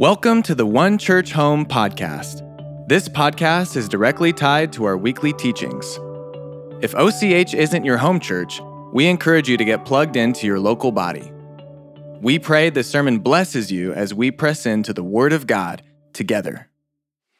[0.00, 2.40] Welcome to the One Church Home podcast.
[2.88, 5.98] This podcast is directly tied to our weekly teachings.
[6.80, 8.62] If OCH isn't your home church,
[8.94, 11.30] we encourage you to get plugged into your local body.
[12.18, 15.82] We pray the sermon blesses you as we press into the Word of God
[16.14, 16.70] together.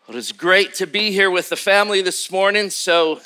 [0.06, 2.68] Well, it's great to be here with the family this morning.
[2.68, 3.22] So,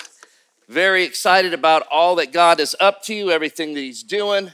[0.68, 4.52] very excited about all that God is up to, everything that He's doing.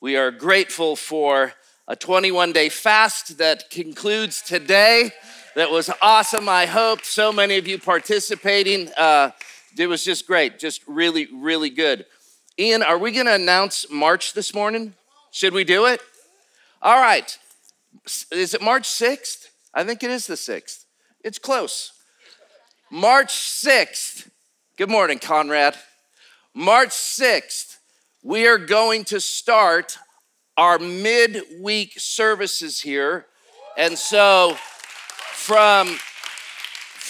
[0.00, 1.54] We are grateful for
[1.90, 5.10] a 21 day fast that concludes today.
[5.56, 6.48] That was awesome.
[6.48, 8.88] I hope so many of you participating.
[8.96, 9.32] Uh,
[9.76, 12.06] it was just great, just really, really good.
[12.56, 14.94] Ian, are we going to announce March this morning?
[15.32, 16.00] Should we do it?
[16.80, 17.36] All right.
[18.30, 19.48] Is it March 6th?
[19.74, 20.84] I think it is the 6th.
[21.24, 21.90] It's close.
[22.88, 24.30] March 6th.
[24.76, 25.74] Good morning, Conrad.
[26.54, 27.78] March 6th,
[28.22, 29.98] we are going to start
[30.56, 33.26] our midweek services here.
[33.76, 34.56] And so
[35.32, 35.98] from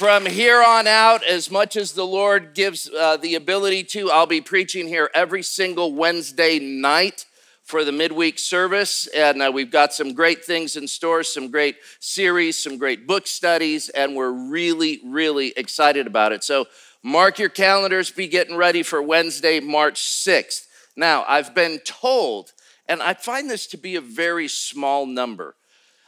[0.01, 4.25] from here on out, as much as the Lord gives uh, the ability to, I'll
[4.25, 7.27] be preaching here every single Wednesday night
[7.65, 9.07] for the midweek service.
[9.09, 13.27] And uh, we've got some great things in store, some great series, some great book
[13.27, 16.43] studies, and we're really, really excited about it.
[16.45, 16.65] So
[17.03, 20.67] mark your calendars, be getting ready for Wednesday, March 6th.
[20.97, 22.53] Now, I've been told
[22.91, 25.55] and I find this to be a very small number.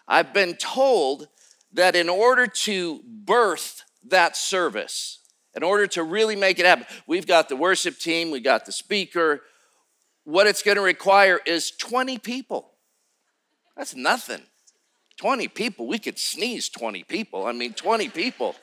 [0.09, 1.29] I've been told
[1.73, 5.21] that in order to birth that service,
[5.55, 8.73] in order to really make it happen, we've got the worship team, we got the
[8.73, 9.43] speaker.
[10.25, 12.73] What it's going to require is 20 people.
[13.77, 14.43] That's nothing.
[15.19, 17.47] 20 people, we could sneeze 20 people.
[17.47, 18.57] I mean, 20 people.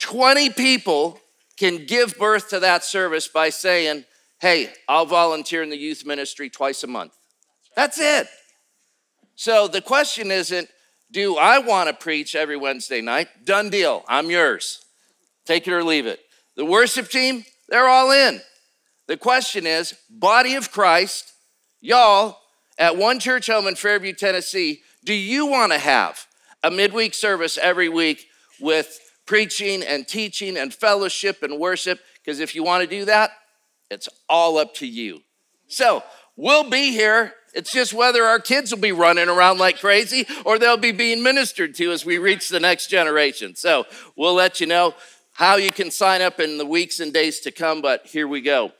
[0.00, 1.18] 20 people
[1.56, 4.04] can give birth to that service by saying,
[4.44, 7.16] hey, I'll volunteer in the youth ministry twice a month.
[7.76, 8.26] That's it.
[9.36, 10.68] So the question isn't,
[11.10, 13.28] do I want to preach every Wednesday night?
[13.46, 14.04] Done deal.
[14.06, 14.84] I'm yours.
[15.46, 16.20] Take it or leave it.
[16.56, 18.42] The worship team, they're all in.
[19.06, 21.32] The question is, body of Christ,
[21.80, 22.36] y'all
[22.78, 26.26] at One Church Home in Fairview, Tennessee, do you want to have
[26.62, 28.26] a midweek service every week
[28.60, 31.98] with preaching and teaching and fellowship and worship?
[32.22, 33.30] Because if you want to do that,
[33.94, 35.22] it's all up to you.
[35.68, 36.02] So
[36.36, 37.34] we'll be here.
[37.54, 41.22] It's just whether our kids will be running around like crazy or they'll be being
[41.22, 43.54] ministered to as we reach the next generation.
[43.54, 44.94] So we'll let you know
[45.32, 48.40] how you can sign up in the weeks and days to come, but here we
[48.40, 48.72] go.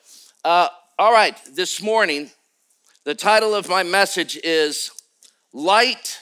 [0.45, 2.31] Uh, all right, this morning,
[3.05, 4.91] the title of my message is
[5.53, 6.21] Light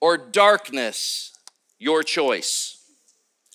[0.00, 1.32] or Darkness,
[1.78, 2.80] Your Choice.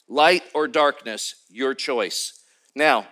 [0.07, 2.39] Light or darkness, your choice.
[2.75, 3.07] Now,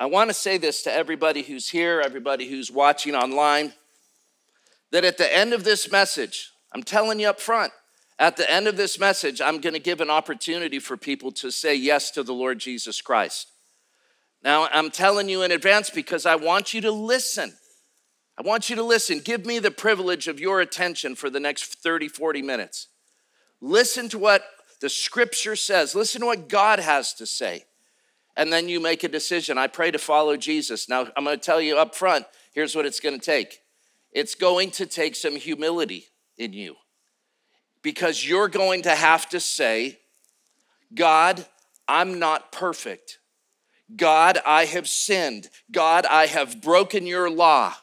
[0.00, 3.74] I want to say this to everybody who's here, everybody who's watching online,
[4.92, 7.74] that at the end of this message, I'm telling you up front,
[8.18, 11.50] at the end of this message, I'm going to give an opportunity for people to
[11.50, 13.48] say yes to the Lord Jesus Christ.
[14.42, 17.52] Now, I'm telling you in advance because I want you to listen.
[18.38, 19.20] I want you to listen.
[19.20, 22.88] Give me the privilege of your attention for the next 30, 40 minutes.
[23.60, 24.44] Listen to what
[24.80, 27.64] the scripture says, listen to what God has to say
[28.36, 29.58] and then you make a decision.
[29.58, 30.88] I pray to follow Jesus.
[30.88, 33.60] Now, I'm going to tell you up front here's what it's going to take
[34.12, 36.76] it's going to take some humility in you
[37.82, 39.98] because you're going to have to say,
[40.94, 41.46] God,
[41.86, 43.18] I'm not perfect.
[43.94, 45.48] God, I have sinned.
[45.70, 47.74] God, I have broken your law.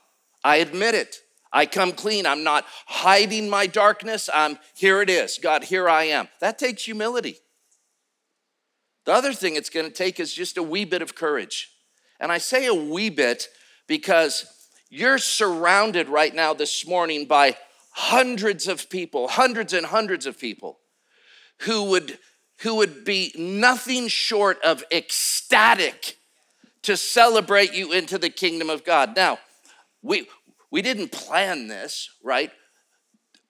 [0.43, 1.17] I admit it.
[1.51, 2.25] I come clean.
[2.25, 4.29] I'm not hiding my darkness.
[4.33, 5.39] I'm here it is.
[5.41, 6.27] God, here I am.
[6.39, 7.39] That takes humility.
[9.07, 11.71] The other thing it's going to take is just a wee bit of courage.
[12.19, 13.47] And I say a wee bit
[13.87, 14.45] because
[14.89, 17.55] you're surrounded right now this morning by
[17.91, 20.79] hundreds of people, hundreds and hundreds of people
[21.61, 22.19] who would
[22.63, 26.17] who would be nothing short of ecstatic
[26.81, 29.15] to celebrate you into the kingdom of God.
[29.15, 29.39] Now,
[30.01, 30.27] we
[30.69, 32.51] we didn't plan this, right?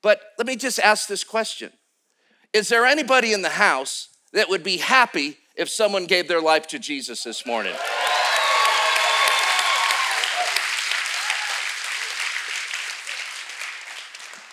[0.04, 1.72] But let me just ask this question.
[2.54, 6.68] Is there anybody in the house that would be happy if someone gave their life
[6.68, 7.74] to Jesus this morning.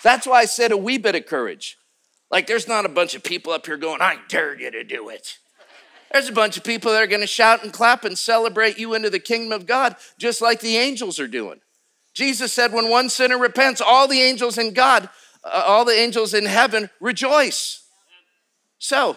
[0.03, 1.79] That's why I said a wee bit of courage.
[2.31, 5.09] Like, there's not a bunch of people up here going, I dare you to do
[5.09, 5.39] it.
[6.13, 8.95] There's a bunch of people that are going to shout and clap and celebrate you
[8.95, 11.61] into the kingdom of God, just like the angels are doing.
[12.13, 15.09] Jesus said, when one sinner repents, all the angels in God,
[15.43, 17.85] uh, all the angels in heaven rejoice.
[18.79, 19.17] So,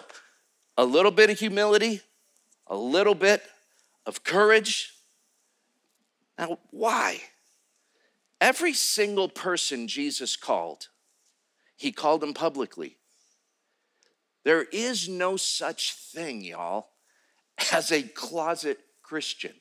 [0.78, 2.00] a little bit of humility,
[2.68, 3.42] a little bit
[4.06, 4.94] of courage.
[6.38, 7.20] Now, why?
[8.40, 10.86] Every single person Jesus called,
[11.76, 12.96] he called them publicly.
[14.44, 16.90] There is no such thing, y'all,
[17.72, 19.54] as a closet Christian.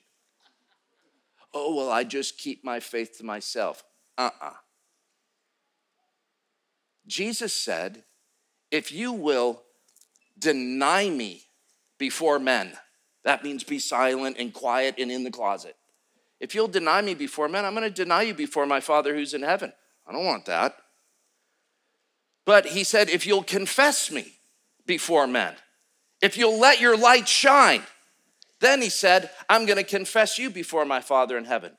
[1.52, 3.84] Oh, well, I just keep my faith to myself.
[4.20, 4.50] Uh uh-uh.
[4.50, 4.54] uh
[7.08, 8.04] Jesus said,
[8.70, 9.64] if you will
[10.38, 11.44] deny me
[11.98, 12.74] before men,
[13.24, 15.76] that means be silent and quiet and in the closet.
[16.40, 19.34] If you'll deny me before men, I'm going to deny you before my Father who's
[19.34, 19.74] in heaven.
[20.08, 20.76] I don't want that.
[22.46, 24.34] But he said, if you'll confess me
[24.86, 25.56] before men,
[26.22, 27.82] if you'll let your light shine,
[28.62, 31.74] then he said, I'm going to confess you before my Father in heaven.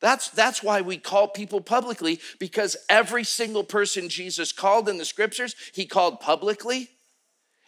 [0.00, 5.04] That's, that's why we call people publicly, because every single person Jesus called in the
[5.04, 6.90] scriptures, he called publicly.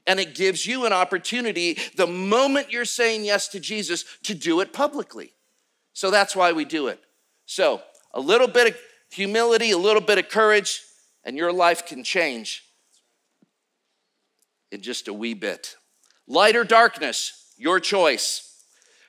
[0.08, 4.60] And it gives you an opportunity the moment you're saying yes to Jesus to do
[4.60, 5.34] it publicly.
[5.92, 6.98] So that's why we do it.
[7.44, 7.82] So,
[8.14, 8.78] a little bit of
[9.10, 10.82] humility, a little bit of courage,
[11.24, 12.64] and your life can change
[14.72, 15.76] in just a wee bit.
[16.26, 18.64] Light or darkness, your choice.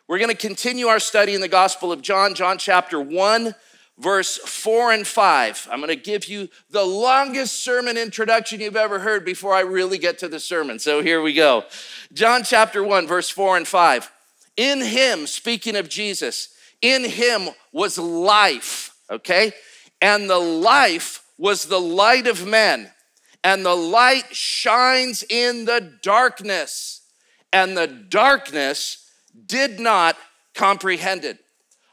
[0.08, 3.56] We're going to continue our study in the Gospel of John, John chapter 1,
[4.00, 5.68] verse 4 and 5.
[5.70, 9.98] I'm going to give you the longest sermon introduction you've ever heard before I really
[9.98, 10.80] get to the sermon.
[10.80, 11.66] So here we go.
[12.14, 14.12] John chapter 1, verse 4 and 5.
[14.58, 19.52] In him, speaking of Jesus, in him was life, okay?
[20.02, 22.92] And the life was the light of men.
[23.44, 27.02] And the light shines in the darkness.
[27.52, 29.10] And the darkness
[29.46, 30.18] did not
[30.54, 31.40] comprehend it.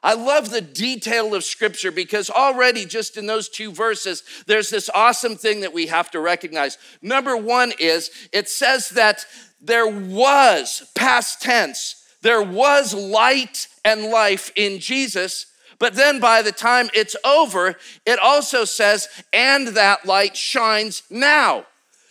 [0.06, 4.88] I love the detail of scripture because already, just in those two verses, there's this
[4.94, 6.79] awesome thing that we have to recognize.
[7.03, 9.26] Number one is it says that
[9.61, 15.47] there was, past tense, there was light and life in Jesus.
[15.81, 17.75] But then by the time it's over,
[18.06, 21.67] it also says, and that light shines now.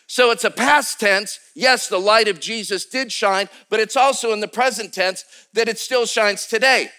[0.05, 1.39] So it's a past tense.
[1.55, 5.69] Yes, the light of Jesus did shine, but it's also in the present tense that
[5.69, 6.89] it still shines today.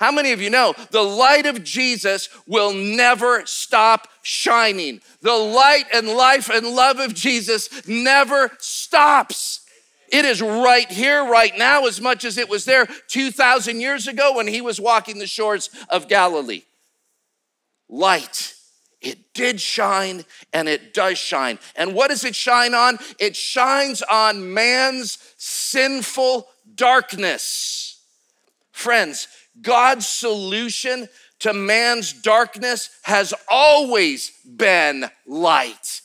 [0.00, 5.00] How many of you know the light of Jesus will never stop shining?
[5.22, 9.60] The light and life and love of Jesus never stops.
[10.08, 14.36] It is right here, right now, as much as it was there 2,000 years ago
[14.36, 16.62] when he was walking the shores of Galilee.
[17.88, 18.54] Light.
[19.00, 21.58] It did shine and it does shine.
[21.76, 22.98] And what does it shine on?
[23.18, 28.00] It shines on man's sinful darkness.
[28.72, 29.28] Friends,
[29.60, 31.08] God's solution
[31.40, 36.00] to man's darkness has always been light.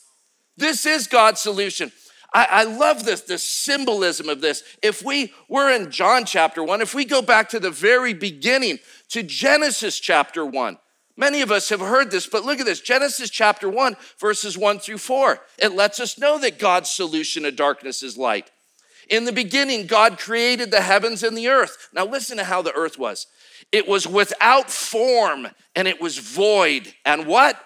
[0.58, 1.92] This is God's solution.
[2.34, 4.64] I, I love this, the symbolism of this.
[4.84, 8.80] If we were in John chapter one, if we go back to the very beginning,
[9.10, 10.78] to Genesis chapter one,
[11.20, 14.80] Many of us have heard this, but look at this Genesis chapter 1, verses 1
[14.80, 15.42] through 4.
[15.58, 18.50] It lets us know that God's solution to darkness is light.
[19.10, 21.90] In the beginning, God created the heavens and the earth.
[21.92, 23.28] Now, listen to how the earth was
[23.72, 26.94] it was without form and it was void.
[27.06, 27.60] And what?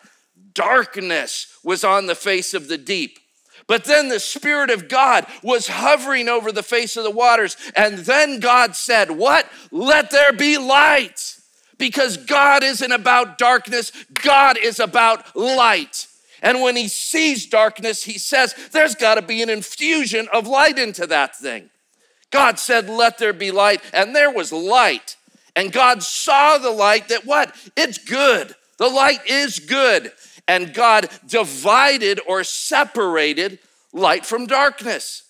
[0.53, 3.19] Darkness was on the face of the deep.
[3.67, 7.55] But then the Spirit of God was hovering over the face of the waters.
[7.75, 9.50] And then God said, What?
[9.71, 11.38] Let there be light.
[11.77, 13.91] Because God isn't about darkness,
[14.21, 16.07] God is about light.
[16.41, 20.77] And when He sees darkness, He says, There's got to be an infusion of light
[20.77, 21.69] into that thing.
[22.31, 23.81] God said, Let there be light.
[23.93, 25.15] And there was light.
[25.55, 27.55] And God saw the light that what?
[27.77, 28.55] It's good.
[28.77, 30.12] The light is good
[30.48, 33.60] and God divided or separated
[33.91, 35.24] light from darkness.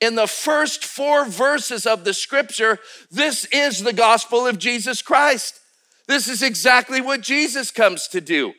[0.00, 2.78] In the first four verses of the scripture,
[3.10, 5.60] this is the gospel of Jesus Christ.
[6.06, 8.52] This is exactly what Jesus comes to do.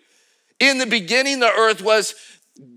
[0.59, 2.13] In the beginning, the earth was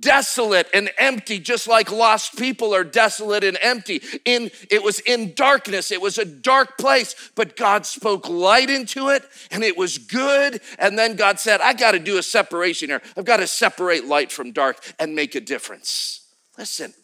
[0.01, 4.03] desolate and empty just like lost people are desolate and empty.
[4.25, 5.91] In it was in darkness.
[5.91, 10.61] It was a dark place but god spoke light into it and it was good.
[10.79, 13.03] And then god said i got to do a separation here.
[13.17, 16.27] I've got to separate light from dark and make a difference.
[16.59, 16.95] Listen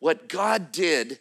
[0.00, 1.18] what god did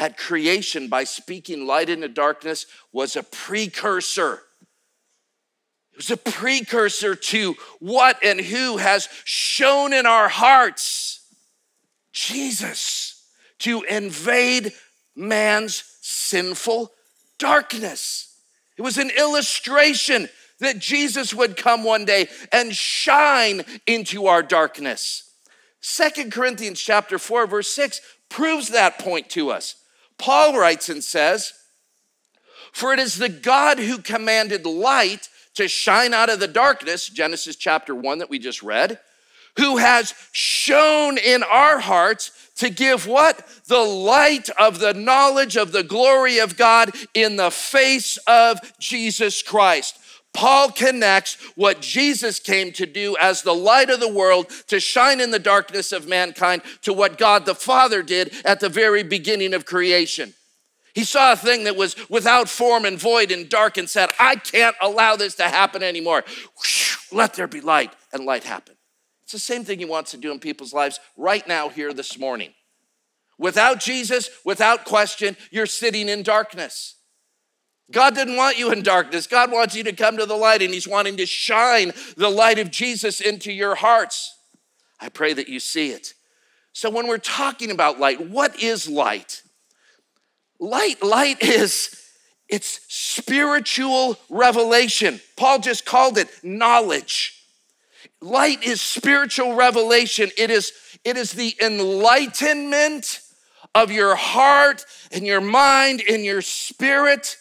[0.00, 4.42] at creation by speaking light into darkness was a precursor
[5.98, 11.20] was a precursor to what and who has shone in our hearts
[12.12, 13.22] Jesus
[13.58, 14.72] to invade
[15.14, 16.92] man's sinful
[17.38, 18.36] darkness.
[18.76, 20.28] It was an illustration
[20.60, 25.32] that Jesus would come one day and shine into our darkness.
[25.80, 29.74] Second Corinthians chapter 4 verse 6 proves that point to us.
[30.16, 31.52] Paul writes and says,
[32.72, 35.28] "For it is the God who commanded light
[35.58, 39.00] to shine out of the darkness, Genesis chapter 1 that we just read,
[39.56, 43.44] who has shone in our hearts to give what?
[43.66, 49.42] The light of the knowledge of the glory of God in the face of Jesus
[49.42, 49.98] Christ.
[50.32, 55.20] Paul connects what Jesus came to do as the light of the world to shine
[55.20, 59.54] in the darkness of mankind to what God the Father did at the very beginning
[59.54, 60.34] of creation.
[60.94, 64.36] He saw a thing that was without form and void and dark and said, I
[64.36, 66.24] can't allow this to happen anymore.
[67.12, 68.76] Let there be light, and light happened.
[69.22, 72.18] It's the same thing he wants to do in people's lives right now, here this
[72.18, 72.54] morning.
[73.38, 76.96] Without Jesus, without question, you're sitting in darkness.
[77.90, 79.26] God didn't want you in darkness.
[79.26, 82.58] God wants you to come to the light, and He's wanting to shine the light
[82.58, 84.34] of Jesus into your hearts.
[85.00, 86.14] I pray that you see it.
[86.72, 89.42] So, when we're talking about light, what is light?
[90.60, 91.94] Light, light is
[92.48, 95.20] it's spiritual revelation.
[95.36, 97.34] Paul just called it knowledge.
[98.20, 100.30] Light is spiritual revelation.
[100.36, 100.72] It is,
[101.04, 103.20] it is the enlightenment
[103.74, 107.36] of your heart and your mind and your spirit.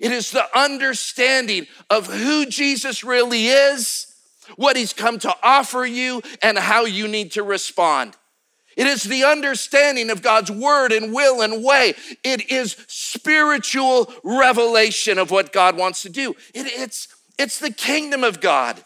[0.00, 4.06] It is the understanding of who Jesus really is,
[4.56, 8.16] what he's come to offer you, and how you need to respond.
[8.76, 11.94] It is the understanding of God's word and will and way.
[12.22, 16.30] It is spiritual revelation of what God wants to do.
[16.52, 18.82] It, it's, it's the kingdom of God.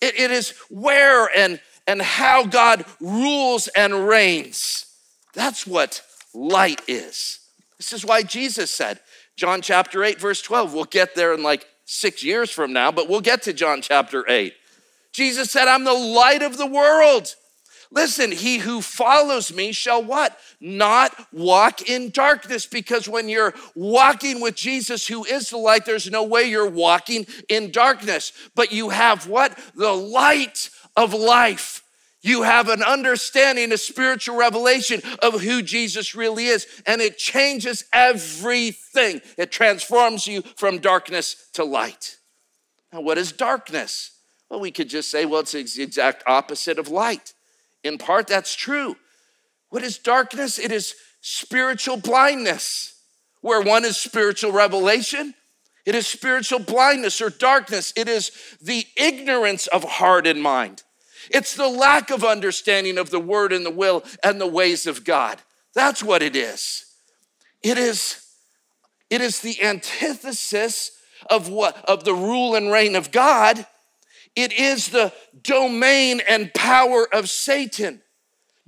[0.00, 4.86] It, it is where and, and how God rules and reigns.
[5.34, 7.40] That's what light is.
[7.78, 9.00] This is why Jesus said,
[9.36, 13.08] John chapter 8, verse 12, we'll get there in like six years from now, but
[13.08, 14.54] we'll get to John chapter 8.
[15.12, 17.34] Jesus said, I'm the light of the world.
[17.94, 20.36] Listen, he who follows me shall what?
[20.60, 22.66] Not walk in darkness.
[22.66, 27.24] Because when you're walking with Jesus, who is the light, there's no way you're walking
[27.48, 28.32] in darkness.
[28.56, 29.56] But you have what?
[29.76, 31.82] The light of life.
[32.20, 37.84] You have an understanding, a spiritual revelation of who Jesus really is, and it changes
[37.92, 39.20] everything.
[39.36, 42.16] It transforms you from darkness to light.
[42.92, 44.18] Now, what is darkness?
[44.48, 47.34] Well, we could just say, well, it's the exact opposite of light.
[47.84, 48.96] In part, that's true.
[49.68, 50.58] What is darkness?
[50.58, 52.90] It is spiritual blindness.
[53.42, 55.34] Where one is spiritual revelation,
[55.84, 57.92] it is spiritual blindness or darkness.
[57.94, 58.30] It is
[58.62, 60.82] the ignorance of heart and mind.
[61.30, 65.04] It's the lack of understanding of the word and the will and the ways of
[65.04, 65.42] God.
[65.74, 66.86] That's what it is.
[67.62, 68.24] It is,
[69.10, 70.92] it is the antithesis
[71.30, 73.66] of what of the rule and reign of God
[74.36, 75.12] it is the
[75.42, 78.02] domain and power of Satan.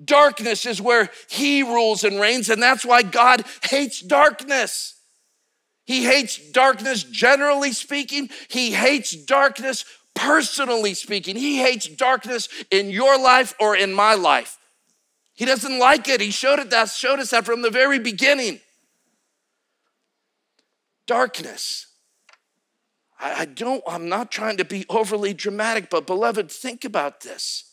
[0.02, 5.00] Darkness is where he rules and reigns, and that's why God hates darkness.
[5.84, 9.84] He hates darkness generally speaking, he hates darkness
[10.16, 11.36] personally speaking.
[11.36, 14.58] He hates darkness in your life or in my life.
[15.34, 16.20] He doesn't like it.
[16.20, 18.58] He showed it that showed us that from the very beginning.
[21.06, 21.85] Darkness
[23.18, 27.64] I, I don't, I'm not trying to be overly dramatic, but beloved, think about this.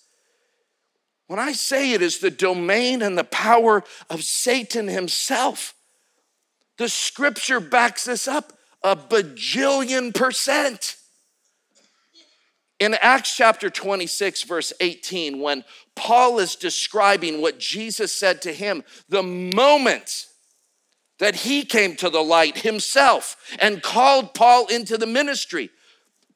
[1.27, 5.73] When I say it is the domain and the power of Satan himself,
[6.77, 10.97] the scripture backs this up a bajillion percent.
[12.79, 15.63] In Acts chapter 26, verse 18, when
[15.95, 20.27] Paul is describing what Jesus said to him, the moment
[21.23, 25.69] that he came to the light himself and called Paul into the ministry.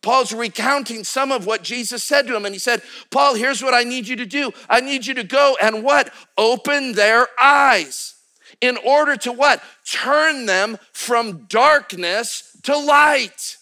[0.01, 3.73] Paul's recounting some of what Jesus said to him, and he said, Paul, here's what
[3.73, 4.53] I need you to do.
[4.69, 6.13] I need you to go and what?
[6.37, 8.15] Open their eyes.
[8.61, 9.61] In order to what?
[9.85, 13.57] Turn them from darkness to light.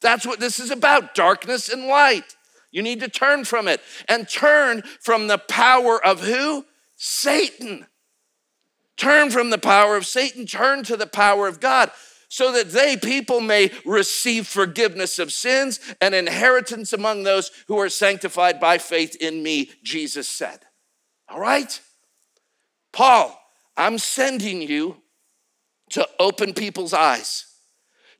[0.00, 2.36] That's what this is about darkness and light.
[2.70, 6.64] You need to turn from it and turn from the power of who?
[6.94, 7.86] Satan.
[9.00, 11.90] Turn from the power of Satan, turn to the power of God,
[12.28, 17.88] so that they, people, may receive forgiveness of sins and inheritance among those who are
[17.88, 20.60] sanctified by faith in me, Jesus said.
[21.30, 21.80] All right?
[22.92, 23.40] Paul,
[23.74, 24.98] I'm sending you
[25.92, 27.46] to open people's eyes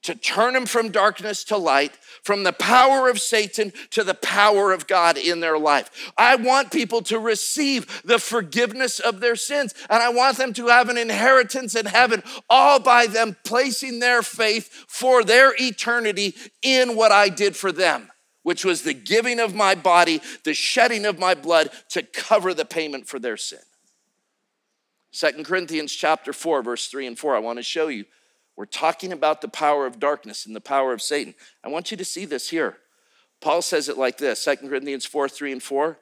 [0.02, 1.92] to turn them from darkness to light,
[2.22, 6.12] from the power of Satan to the power of God in their life.
[6.16, 10.68] I want people to receive the forgiveness of their sins, and I want them to
[10.68, 16.96] have an inheritance in heaven, all by them placing their faith for their eternity in
[16.96, 18.10] what I did for them.
[18.42, 22.64] Which was the giving of my body, the shedding of my blood to cover the
[22.64, 23.58] payment for their sin.
[25.10, 27.36] Second Corinthians chapter 4, verse 3 and 4.
[27.36, 28.06] I want to show you
[28.60, 31.34] we're talking about the power of darkness and the power of Satan.
[31.64, 32.76] I want you to see this here.
[33.40, 35.98] Paul says it like this 2 Corinthians 4 3 and 4.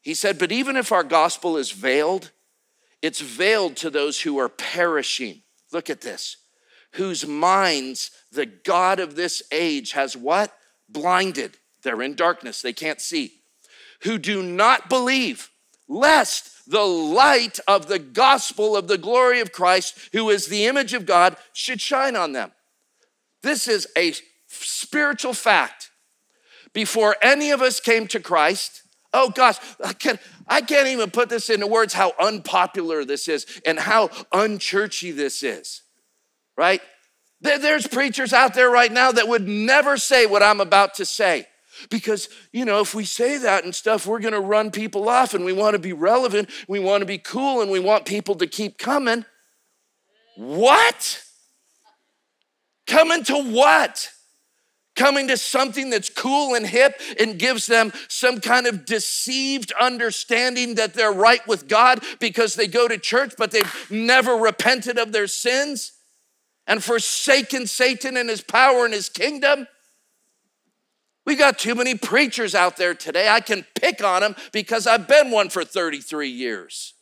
[0.00, 2.30] He said, But even if our gospel is veiled,
[3.02, 5.42] it's veiled to those who are perishing.
[5.72, 6.36] Look at this.
[6.92, 10.54] Whose minds the God of this age has what?
[10.88, 11.58] Blinded.
[11.82, 13.32] They're in darkness, they can't see.
[14.04, 15.50] Who do not believe,
[15.90, 20.94] lest the light of the gospel of the glory of Christ, who is the image
[20.94, 22.52] of God, should shine on them.
[23.42, 24.14] This is a
[24.46, 25.90] spiritual fact.
[26.72, 28.82] Before any of us came to Christ,
[29.12, 33.44] oh gosh, I can't, I can't even put this into words how unpopular this is
[33.66, 35.82] and how unchurchy this is,
[36.56, 36.80] right?
[37.40, 41.48] There's preachers out there right now that would never say what I'm about to say.
[41.88, 45.44] Because, you know, if we say that and stuff, we're gonna run people off and
[45.44, 49.24] we wanna be relevant, we wanna be cool, and we want people to keep coming.
[50.36, 51.22] What?
[52.86, 54.10] Coming to what?
[54.96, 60.74] Coming to something that's cool and hip and gives them some kind of deceived understanding
[60.74, 65.12] that they're right with God because they go to church, but they've never repented of
[65.12, 65.92] their sins
[66.66, 69.66] and forsaken Satan and his power and his kingdom.
[71.26, 73.28] We got too many preachers out there today.
[73.28, 76.94] I can pick on them because I've been one for 33 years.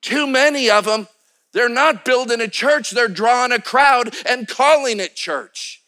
[0.00, 1.08] Too many of them,
[1.52, 5.82] they're not building a church, they're drawing a crowd and calling it church.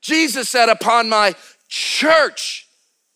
[0.00, 1.34] Jesus said, Upon my
[1.68, 2.66] church,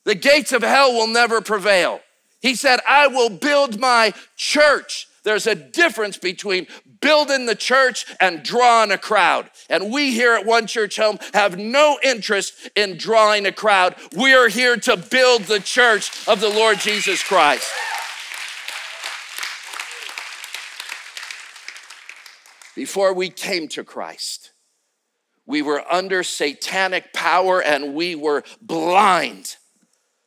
[0.05, 2.01] the gates of hell will never prevail.
[2.41, 5.07] He said, I will build my church.
[5.25, 6.67] There's a difference between
[7.01, 9.51] building the church and drawing a crowd.
[9.71, 13.95] And we here at One Church Home have no interest in drawing a crowd.
[14.17, 17.71] We are here to build the church of the Lord Jesus Christ.
[22.75, 24.53] Before we came to Christ,
[25.47, 29.57] we were under satanic power and we were blind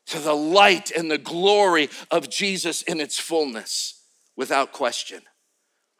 [0.08, 4.05] to the light and the glory of Jesus in its fullness,
[4.36, 5.22] without question.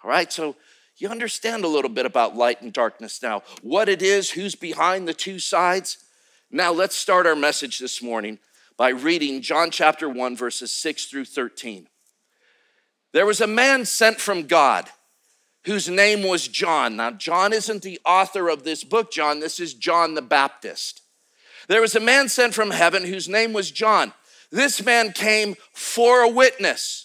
[0.04, 0.56] All right, so
[0.98, 5.08] you understand a little bit about light and darkness now, what it is, who's behind
[5.08, 5.98] the two sides.
[6.52, 8.40] Now, let's start our message this morning
[8.78, 11.88] by reading John chapter 1, verses 6 through 13.
[13.14, 14.90] There was a man sent from God
[15.66, 16.96] whose name was John.
[16.96, 19.40] Now, John isn't the author of this book, John.
[19.40, 21.02] This is John the Baptist.
[21.68, 24.14] There was a man sent from heaven whose name was John.
[24.52, 27.05] This man came for a witness,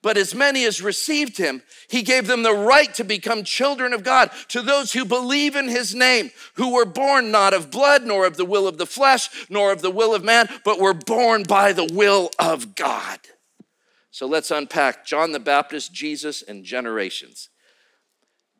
[0.00, 4.04] But as many as received him, he gave them the right to become children of
[4.04, 8.24] God to those who believe in his name, who were born not of blood, nor
[8.24, 11.42] of the will of the flesh, nor of the will of man, but were born
[11.42, 13.18] by the will of God.
[14.10, 17.48] So let's unpack John the Baptist, Jesus, and generations.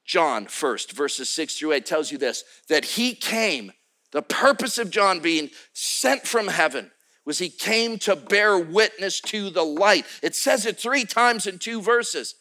[0.04, 3.72] John, first, verses six through eight, tells you this that he came,
[4.10, 6.90] the purpose of John being sent from heaven
[7.28, 10.06] was he came to bear witness to the light.
[10.22, 12.36] It says it three times in two verses.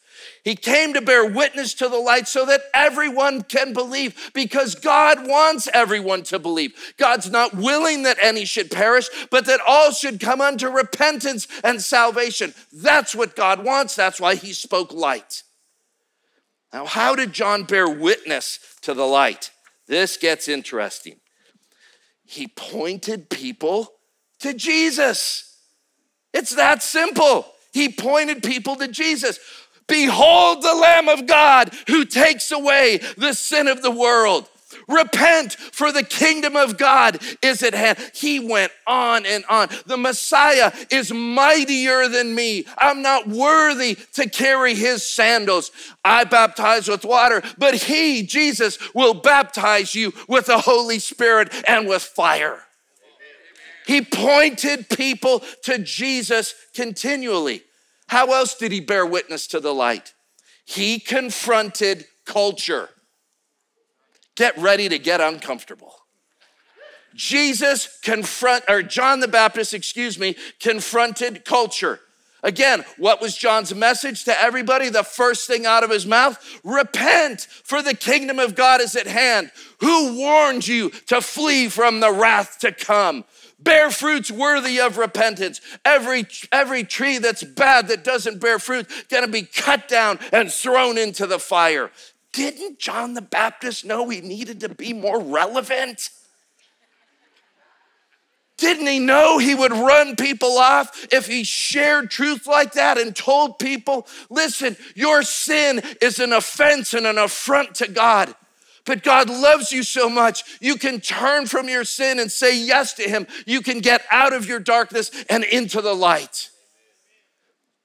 [0.45, 5.28] He came to bear witness to the light so that everyone can believe because God
[5.28, 6.93] wants everyone to believe.
[6.95, 11.82] God's not willing that any should perish, but that all should come unto repentance and
[11.82, 12.54] salvation.
[12.71, 13.93] That's what God wants.
[13.93, 15.43] That's why he spoke light.
[16.71, 19.52] Now, how did John bear witness to the light?
[19.88, 21.17] This gets interesting.
[22.23, 23.96] He pointed people
[24.39, 25.58] to Jesus.
[26.34, 27.45] It's that simple.
[27.73, 29.39] He pointed people to Jesus.
[29.88, 34.50] Behold the Lamb of God who takes away the sin of the world.
[34.88, 37.97] Repent, for the kingdom of God is at hand.
[38.13, 39.69] He went on and on.
[39.86, 42.65] The Messiah is mightier than me.
[42.78, 45.71] I'm not worthy to carry his sandals.
[46.04, 51.88] I baptize with water, but he, Jesus, will baptize you with the Holy Spirit and
[51.88, 52.66] with fire.
[53.88, 57.63] He pointed people to Jesus continually.
[58.08, 60.13] How else did he bear witness to the light?
[60.65, 62.89] He confronted culture.
[64.36, 65.93] Get ready to get uncomfortable.
[67.15, 72.02] Jesus confront or John the Baptist, excuse me, confronted culture.
[72.43, 74.89] Again, what was John's message to everybody?
[74.89, 79.08] The first thing out of his mouth repent, for the kingdom of God is at
[79.08, 79.52] hand.
[79.80, 83.26] Who warned you to flee from the wrath to come?
[83.60, 85.62] Bear fruits worthy of repentance.
[85.84, 90.98] Every, every tree that's bad that doesn't bear fruit, gonna be cut down and thrown
[90.98, 91.91] into the fire.
[92.34, 96.10] Didn't John the Baptist know he needed to be more relevant?
[98.58, 103.15] Didn't he know he would run people off if he shared truth like that and
[103.15, 108.36] told people, listen, your sin is an offense and an affront to God.
[108.88, 112.93] But God loves you so much, you can turn from your sin and say yes
[112.93, 113.28] to Him.
[113.45, 116.50] You can get out of your darkness and into the light.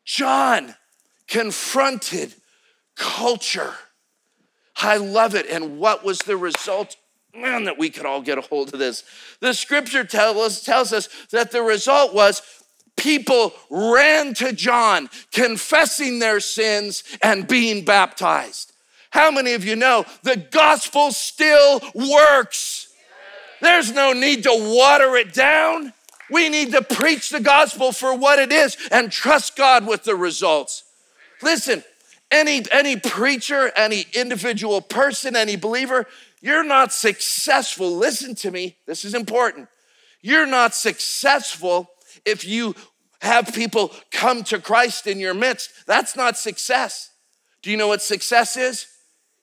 [0.05, 0.77] John
[1.27, 2.35] confronted
[2.95, 3.75] culture.
[4.77, 5.47] I love it.
[5.47, 6.97] And what was the result?
[7.35, 9.03] Man, that we could all get a hold of this.
[9.41, 12.43] The scripture tell us, tells us that the result was
[12.97, 18.72] people ran to John, confessing their sins and being baptized.
[19.12, 22.88] How many of you know the gospel still works?
[23.61, 25.92] There's no need to water it down.
[26.31, 30.16] We need to preach the gospel for what it is and trust God with the
[30.16, 30.85] results.
[31.42, 31.85] Listen,
[32.31, 36.07] any, any preacher, any individual person, any believer,
[36.40, 37.94] you're not successful.
[37.94, 39.68] Listen to me, this is important.
[40.22, 41.90] You're not successful
[42.25, 42.75] if you
[43.20, 45.87] have people come to Christ in your midst.
[45.87, 47.11] That's not success.
[47.61, 48.87] Do you know what success is?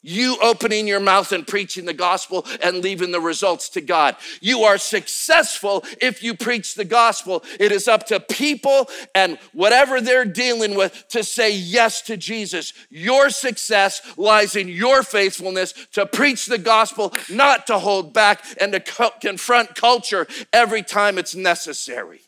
[0.02, 4.16] You opening your mouth and preaching the gospel and leaving the results to God.
[4.40, 7.44] You are successful if you preach the gospel.
[7.60, 12.74] It is up to people and whatever they're dealing with to say yes to Jesus.
[12.90, 18.72] Your success lies in your faithfulness to preach the gospel, not to hold back and
[18.72, 22.22] to co- confront culture every time it's necessary.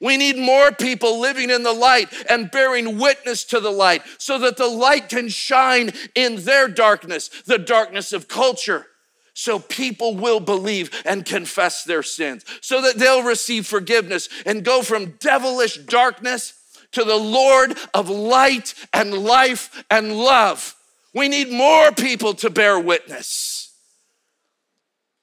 [0.00, 4.38] We need more people living in the light and bearing witness to the light so
[4.38, 8.86] that the light can shine in their darkness, the darkness of culture.
[9.34, 14.82] So people will believe and confess their sins, so that they'll receive forgiveness and go
[14.82, 16.54] from devilish darkness
[16.92, 20.74] to the Lord of light and life and love.
[21.14, 23.72] We need more people to bear witness.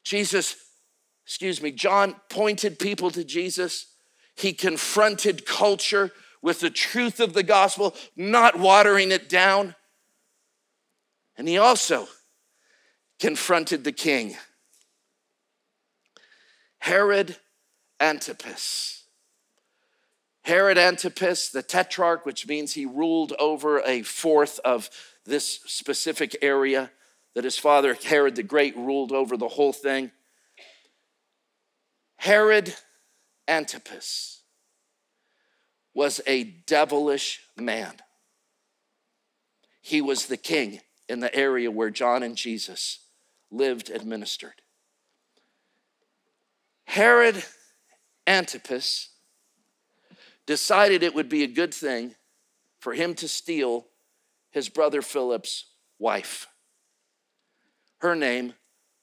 [0.04, 0.56] Jesus,
[1.26, 3.88] excuse me, John pointed people to Jesus
[4.36, 9.76] he confronted culture with the truth of the gospel, not watering it down.
[11.38, 12.08] And he also
[13.20, 14.36] confronted the king,
[16.80, 17.38] Herod
[18.00, 19.04] Antipas.
[20.44, 24.92] Herod Antipas, the tetrarch, which means he ruled over a fourth of
[25.26, 26.92] this specific area,
[27.34, 30.12] that his father, Herod the Great, ruled over the whole thing.
[32.18, 32.76] Herod
[33.48, 34.42] Antipas
[35.94, 37.96] was a devilish man.
[39.82, 43.00] He was the king in the area where John and Jesus
[43.52, 44.62] lived and ministered.
[46.86, 47.44] Herod
[48.28, 49.10] Antipas
[50.46, 52.16] decided it would be a good thing
[52.80, 53.88] for him to steal
[54.52, 55.66] his brother Philip's
[56.00, 56.48] wife.
[58.00, 58.54] Her name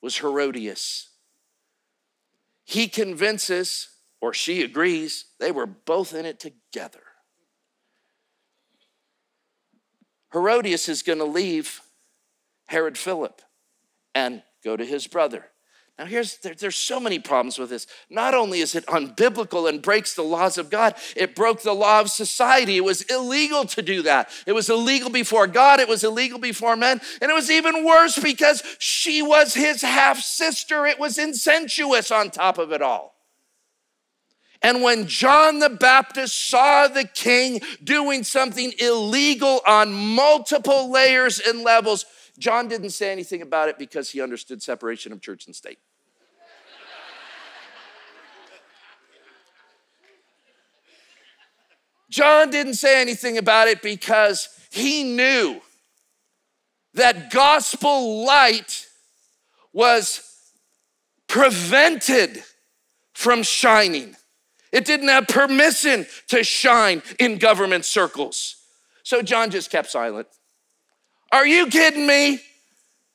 [0.01, 1.09] was Herodias.
[2.65, 3.89] He convinces
[4.23, 7.03] or she agrees, they were both in it together.
[10.33, 11.83] Herodias is going to leave
[12.67, 13.43] Herod Philip
[14.15, 15.47] and go to his brother.
[15.99, 17.87] Now, here's there, there's so many problems with this.
[18.09, 22.01] Not only is it unbiblical and breaks the laws of God, it broke the law
[22.01, 22.77] of society.
[22.77, 24.31] It was illegal to do that.
[24.47, 28.19] It was illegal before God, it was illegal before men, and it was even worse
[28.19, 30.87] because she was his half sister.
[30.87, 33.13] It was incestuous on top of it all.
[34.63, 41.63] And when John the Baptist saw the king doing something illegal on multiple layers and
[41.63, 42.07] levels,
[42.39, 45.79] John didn't say anything about it because he understood separation of church and state.
[52.09, 55.61] John didn't say anything about it because he knew
[56.95, 58.87] that gospel light
[59.73, 60.21] was
[61.27, 62.43] prevented
[63.15, 64.15] from shining.
[64.73, 68.57] It didn't have permission to shine in government circles.
[69.03, 70.29] So John just kept silent.
[71.31, 72.41] Are you kidding me?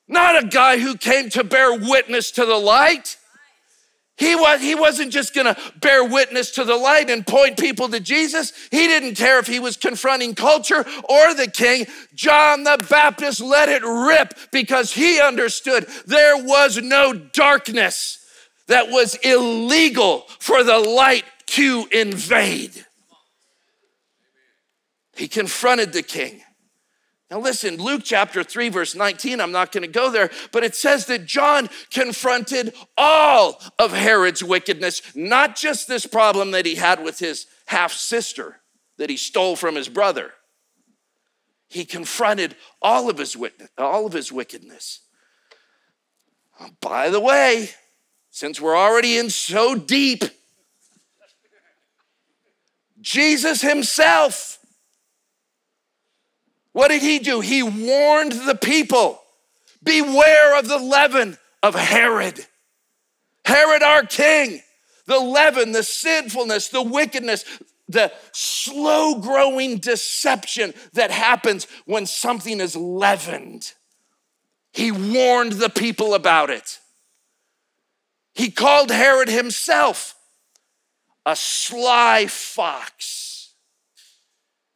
[0.08, 3.18] Not a guy who came to bear witness to the light.
[4.18, 8.00] He, was, he wasn't just gonna bear witness to the light and point people to
[8.00, 8.52] Jesus.
[8.72, 11.86] He didn't care if he was confronting culture or the king.
[12.16, 18.18] John the Baptist let it rip because he understood there was no darkness
[18.68, 22.86] that was illegal for the light to invade.
[25.16, 26.42] He confronted the king.
[27.30, 30.76] Now, listen, Luke chapter 3, verse 19, I'm not going to go there, but it
[30.76, 37.04] says that John confronted all of Herod's wickedness, not just this problem that he had
[37.04, 38.62] with his half sister
[38.98, 40.32] that he stole from his brother.
[41.68, 45.02] He confronted all of his, witness, all of his wickedness.
[46.58, 47.72] Uh, by the way,
[48.32, 50.24] since we're already in so deep,
[53.08, 54.60] Jesus himself,
[56.74, 57.40] what did he do?
[57.40, 59.22] He warned the people
[59.82, 62.46] beware of the leaven of Herod.
[63.46, 64.62] Herod, our king,
[65.06, 67.46] the leaven, the sinfulness, the wickedness,
[67.88, 73.72] the slow growing deception that happens when something is leavened.
[74.74, 76.80] He warned the people about it.
[78.34, 80.17] He called Herod himself
[81.28, 83.54] a sly fox.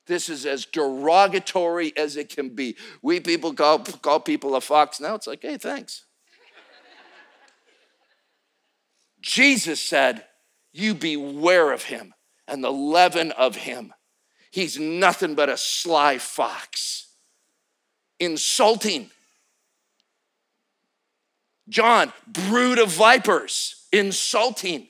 [0.05, 2.75] This is as derogatory as it can be.
[3.01, 5.15] We people call, call people a fox now.
[5.15, 6.03] It's like, hey, thanks.
[9.21, 10.25] Jesus said,
[10.73, 12.13] You beware of him
[12.47, 13.93] and the leaven of him.
[14.51, 17.13] He's nothing but a sly fox,
[18.19, 19.09] insulting
[21.71, 24.89] John, brood of vipers, insulting.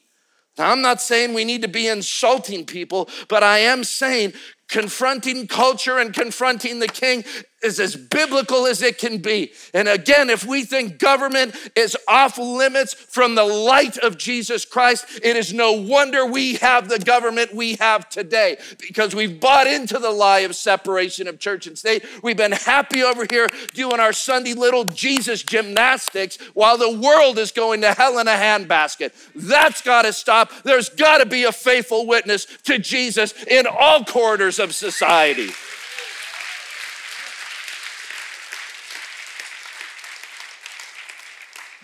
[0.58, 4.34] Now, I'm not saying we need to be insulting people, but I am saying
[4.68, 7.24] confronting culture and confronting the king
[7.62, 9.52] is as biblical as it can be.
[9.74, 15.06] And again, if we think government is off limits from the light of Jesus Christ,
[15.24, 20.00] it is no wonder we have the government we have today because we've bought into
[20.00, 22.04] the lie of separation of church and state.
[22.24, 27.52] We've been happy over here doing our Sunday little Jesus gymnastics while the world is
[27.52, 29.12] going to hell in a handbasket.
[29.36, 30.52] That's got to stop.
[30.64, 35.52] There's got to be a faithful witness to Jesus in all corridors of society.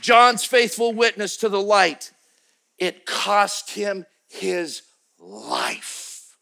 [0.07, 2.13] John's faithful witness to the light,
[2.77, 4.83] it cost him his
[5.19, 6.37] life.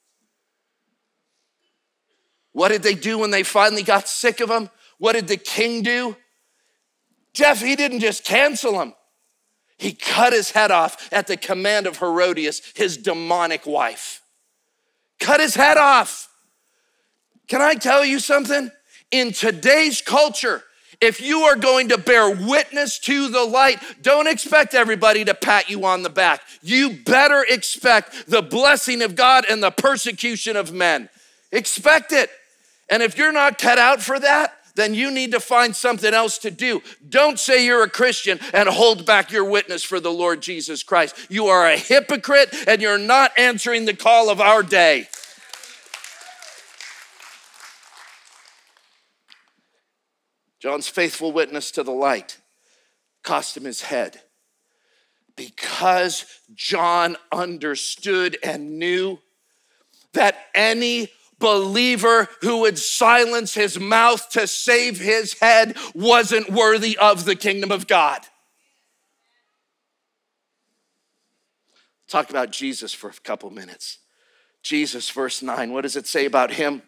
[2.51, 4.69] What did they do when they finally got sick of him?
[4.99, 6.15] What did the king do?
[7.33, 8.93] Jeff, he didn't just cancel him.
[9.79, 14.21] He cut his head off at the command of Herodias, his demonic wife.
[15.19, 16.29] Cut his head off.
[17.47, 18.69] Can I tell you something?
[19.09, 20.63] In today's culture,
[21.01, 25.69] if you are going to bear witness to the light, don't expect everybody to pat
[25.69, 26.41] you on the back.
[26.61, 31.09] You better expect the blessing of God and the persecution of men.
[31.51, 32.29] Expect it.
[32.89, 36.37] And if you're not cut out for that, then you need to find something else
[36.39, 36.81] to do.
[37.07, 41.15] Don't say you're a Christian and hold back your witness for the Lord Jesus Christ.
[41.29, 45.07] You are a hypocrite and you're not answering the call of our day.
[50.65, 52.39] John's faithful witness to the light
[53.21, 54.19] cost him his head
[55.35, 56.25] because
[56.55, 59.19] John understood and knew
[60.13, 67.25] that any believer who would silence his mouth to save his head wasn't worthy of
[67.25, 68.21] the kingdom of God.
[72.07, 73.99] Talk about Jesus for a couple minutes.
[74.63, 76.81] Jesus, verse 9, what does it say about him?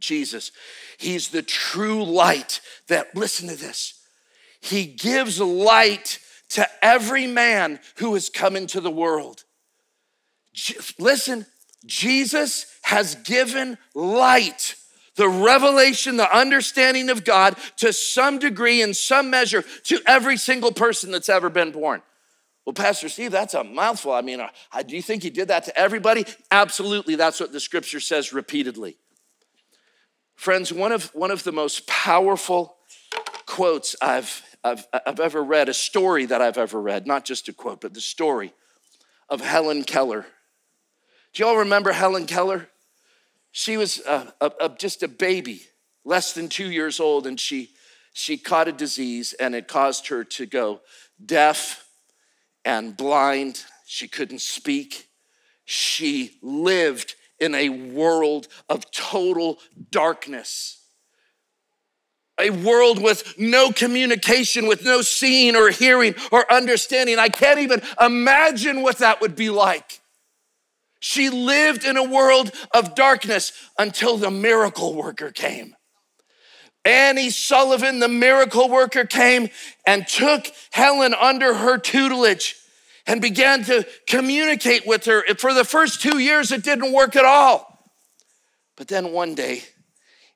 [0.00, 0.52] Jesus.
[0.98, 3.94] He's the true light that, listen to this,
[4.60, 6.18] he gives light
[6.50, 9.44] to every man who has come into the world.
[10.98, 11.46] Listen,
[11.86, 14.74] Jesus has given light,
[15.16, 20.72] the revelation, the understanding of God to some degree, in some measure, to every single
[20.72, 22.02] person that's ever been born.
[22.66, 24.12] Well, Pastor Steve, that's a mouthful.
[24.12, 26.26] I mean, uh, do you think he did that to everybody?
[26.50, 27.14] Absolutely.
[27.14, 28.96] That's what the scripture says repeatedly.
[30.40, 32.78] Friends, one of, one of the most powerful
[33.44, 37.52] quotes I've, I've, I've ever read, a story that I've ever read, not just a
[37.52, 38.54] quote, but the story
[39.28, 40.24] of Helen Keller.
[41.34, 42.70] Do y'all remember Helen Keller?
[43.52, 45.60] She was a, a, a, just a baby,
[46.06, 47.72] less than two years old, and she,
[48.14, 50.80] she caught a disease and it caused her to go
[51.22, 51.86] deaf
[52.64, 53.62] and blind.
[53.84, 55.10] She couldn't speak.
[55.66, 59.58] She lived in a world of total
[59.90, 60.76] darkness.
[62.40, 67.18] A world with no communication, with no seeing or hearing or understanding.
[67.18, 70.00] I can't even imagine what that would be like.
[71.00, 75.74] She lived in a world of darkness until the miracle worker came.
[76.84, 79.48] Annie Sullivan, the miracle worker, came
[79.86, 82.56] and took Helen under her tutelage
[83.10, 85.24] and began to communicate with her.
[85.34, 87.90] For the first two years, it didn't work at all.
[88.76, 89.64] But then one day,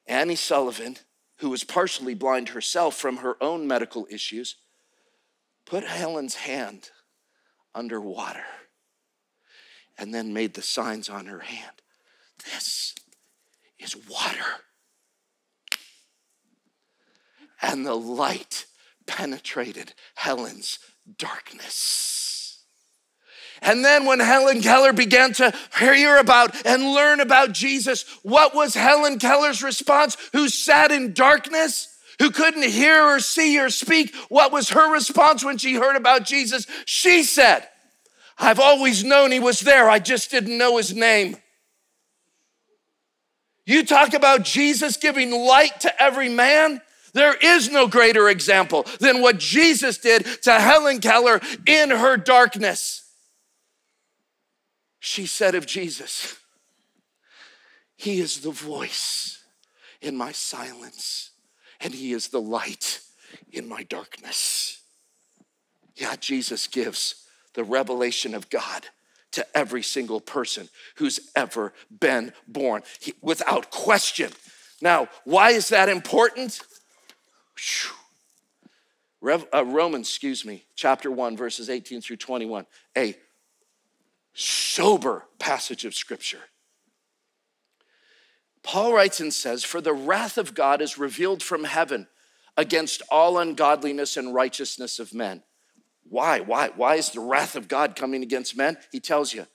[0.08, 0.96] Annie Sullivan,
[1.36, 4.56] who was partially blind herself from her own medical issues,
[5.64, 6.90] put Helen's hand
[7.76, 8.42] under water
[9.96, 11.80] and then made the signs on her hand.
[12.44, 12.96] This
[13.78, 14.64] is water.
[17.62, 18.66] And the light
[19.06, 20.80] penetrated Helen's
[21.16, 22.13] darkness.
[23.64, 28.74] And then when Helen Keller began to hear about and learn about Jesus, what was
[28.74, 30.16] Helen Keller's response?
[30.34, 31.88] Who sat in darkness?
[32.20, 34.14] Who couldn't hear or see or speak?
[34.28, 36.66] What was her response when she heard about Jesus?
[36.84, 37.66] She said,
[38.38, 41.36] I've always known he was there, I just didn't know his name.
[43.66, 46.82] You talk about Jesus giving light to every man.
[47.14, 53.03] There is no greater example than what Jesus did to Helen Keller in her darkness.
[55.04, 56.34] She said of Jesus,
[57.94, 59.44] He is the voice
[60.00, 61.32] in my silence,
[61.78, 63.00] and He is the light
[63.52, 64.80] in my darkness.
[65.94, 68.86] Yeah, Jesus gives the revelation of God
[69.32, 74.32] to every single person who's ever been born he, without question.
[74.80, 76.62] Now, why is that important?
[79.20, 82.64] Rev, uh, Romans, excuse me, chapter 1, verses 18 through 21,
[82.96, 83.14] a
[84.34, 86.40] sober passage of scripture.
[88.62, 92.08] Paul writes and says, For the wrath of God is revealed from heaven
[92.56, 95.42] against all ungodliness and righteousness of men.
[96.08, 96.40] Why?
[96.40, 96.70] Why?
[96.74, 98.76] Why is the wrath of God coming against men?
[98.90, 99.46] He tells you.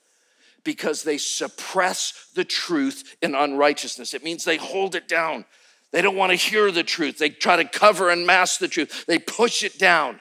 [0.62, 4.14] Because they suppress the truth in unrighteousness.
[4.14, 5.44] It means they hold it down.
[5.90, 7.18] They don't want to hear the truth.
[7.18, 9.06] They try to cover and mask the truth.
[9.06, 10.20] They push it down.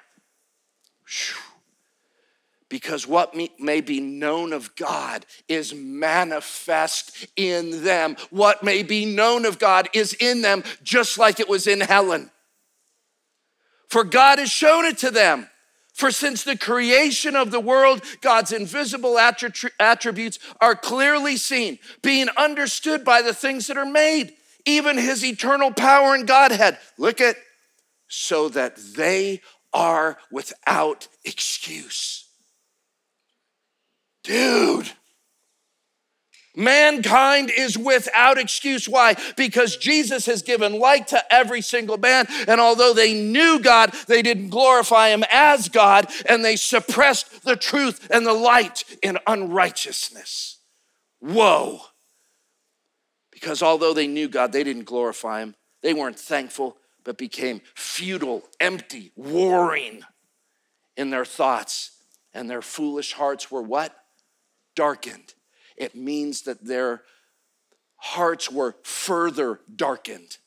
[2.70, 8.16] Because what may be known of God is manifest in them.
[8.30, 12.30] What may be known of God is in them, just like it was in Helen.
[13.90, 15.50] For God has shown it to them.
[15.94, 23.04] For since the creation of the world, God's invisible attributes are clearly seen, being understood
[23.04, 24.34] by the things that are made
[24.66, 26.78] even his eternal power and Godhead.
[26.98, 27.38] Look at,
[28.08, 29.42] so that they
[29.74, 32.26] are without excuse.
[34.30, 34.92] Dude.
[36.56, 38.88] Mankind is without excuse.
[38.88, 39.16] Why?
[39.36, 42.28] Because Jesus has given light to every single man.
[42.48, 47.56] And although they knew God, they didn't glorify him as God and they suppressed the
[47.56, 50.60] truth and the light in unrighteousness.
[51.20, 51.80] Whoa.
[53.32, 55.56] Because although they knew God, they didn't glorify Him.
[55.82, 60.04] They weren't thankful, but became futile, empty, warring
[60.96, 61.92] in their thoughts.
[62.32, 63.99] And their foolish hearts were what?
[64.80, 65.34] Darkened.
[65.76, 67.02] It means that their
[67.98, 70.38] hearts were further darkened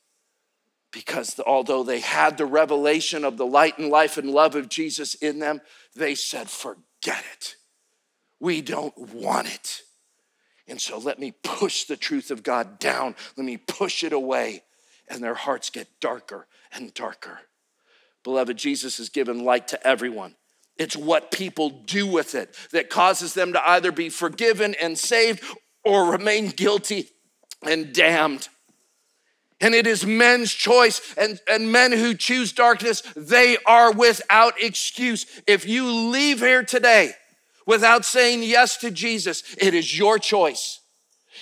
[0.91, 5.15] because although they had the revelation of the light and life and love of Jesus
[5.17, 5.61] in them,
[5.95, 7.57] they said, Forget it.
[8.41, 9.83] We don't want it.
[10.67, 13.15] And so let me push the truth of God down.
[13.37, 14.63] Let me push it away.
[15.09, 17.41] And their hearts get darker and darker.
[18.25, 20.37] Beloved, Jesus has given light to everyone.
[20.79, 25.43] It's what people do with it that causes them to either be forgiven and saved
[25.85, 27.09] or remain guilty
[27.63, 28.49] and damned.
[29.61, 35.25] And it is men's choice, and, and men who choose darkness, they are without excuse.
[35.47, 37.13] If you leave here today
[37.65, 40.81] without saying yes to Jesus, it is your choice.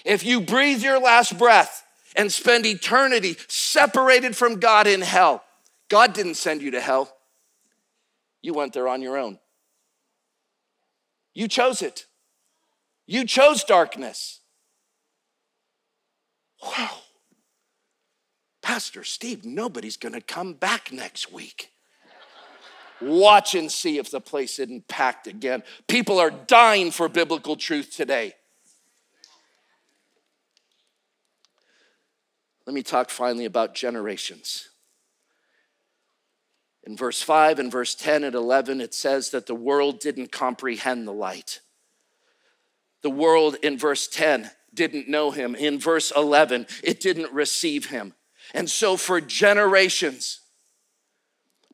[0.04, 1.82] If you breathe your last breath
[2.14, 5.42] and spend eternity separated from God in hell,
[5.88, 7.10] God didn't send you to hell.
[8.42, 9.38] You went there on your own.
[11.34, 12.06] You chose it.
[13.06, 14.40] You chose darkness.
[16.62, 16.98] Wow.
[18.62, 21.72] Pastor Steve, nobody's going to come back next week.
[23.00, 25.62] Watch and see if the place isn't packed again.
[25.88, 28.34] People are dying for biblical truth today.
[32.66, 34.69] Let me talk finally about generations.
[36.84, 41.06] In verse 5 and verse 10 and 11, it says that the world didn't comprehend
[41.06, 41.60] the light.
[43.02, 45.54] The world in verse 10 didn't know him.
[45.54, 48.14] In verse 11, it didn't receive him.
[48.54, 50.40] And so for generations,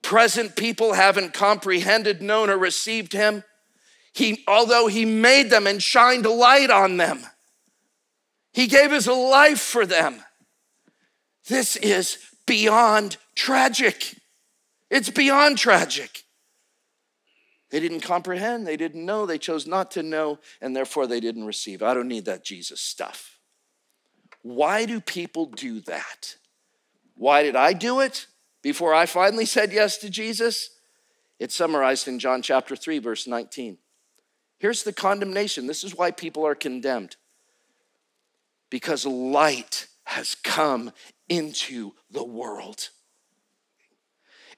[0.03, 3.45] present people haven't comprehended, known, or received him.
[4.13, 7.27] He, although he made them and shined light on them,
[8.53, 10.23] he gave his life for them.
[11.49, 14.17] This is beyond tragic.
[14.91, 16.25] It's beyond tragic.
[17.71, 21.45] They didn't comprehend, they didn't know, they chose not to know, and therefore they didn't
[21.45, 21.83] receive.
[21.83, 23.39] I don't need that Jesus stuff.
[24.43, 26.37] Why do people do that?
[27.17, 28.27] Why did I do it
[28.63, 30.71] before I finally said yes to Jesus?
[31.41, 33.79] It's summarized in John chapter 3, verse 19.
[34.59, 35.67] Here's the condemnation.
[35.67, 37.17] This is why people are condemned.
[38.71, 40.93] Because light has come
[41.29, 42.91] into the world.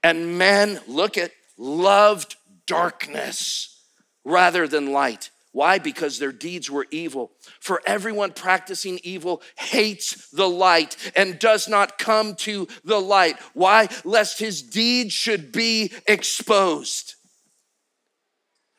[0.03, 2.36] And men, look at, loved
[2.66, 3.82] darkness
[4.24, 5.30] rather than light.
[5.53, 5.78] Why?
[5.78, 7.32] Because their deeds were evil.
[7.59, 13.40] For everyone practicing evil hates the light and does not come to the light.
[13.55, 13.88] Why?
[14.05, 17.14] Lest his deeds should be exposed.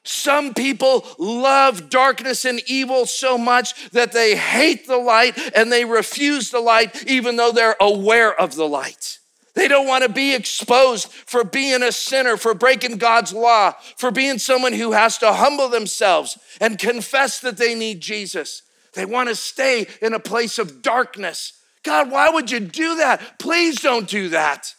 [0.05, 5.86] Some people love darkness and evil so much that they hate the light and they
[5.86, 9.18] refuse the light even though they're aware of the light.
[9.60, 14.10] They don't want to be exposed for being a sinner, for breaking God's law, for
[14.10, 18.62] being someone who has to humble themselves and confess that they need Jesus.
[18.93, 21.62] They want to stay in a place of darkness.
[21.84, 23.38] God, why would you do that?
[23.38, 24.74] Please don't do that.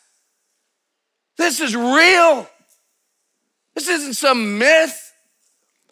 [1.36, 2.48] This is real.
[3.74, 5.12] This isn't some myth.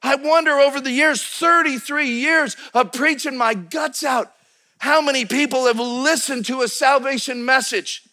[0.03, 4.33] I wonder over the years, 33 years of preaching my guts out,
[4.79, 8.08] how many people have listened to a salvation message,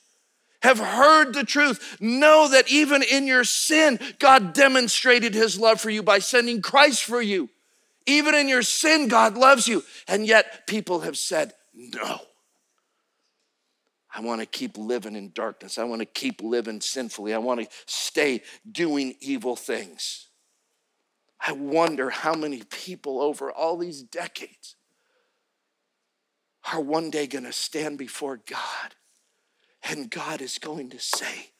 [0.61, 5.89] have heard the truth, know that even in your sin, God demonstrated his love for
[5.89, 7.49] you by sending Christ for you.
[8.05, 9.83] Even in your sin, God loves you.
[10.07, 12.19] And yet, people have said, No.
[14.17, 15.77] I want to keep living in darkness.
[15.77, 17.33] I want to keep living sinfully.
[17.33, 20.29] I want to stay doing evil things.
[21.45, 24.77] I wonder how many people over all these decades
[26.71, 28.95] are one day going to stand before God
[29.89, 31.51] and God is going to say,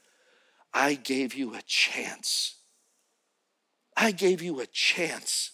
[0.73, 2.55] I gave you a chance.
[3.95, 5.51] I gave you a chance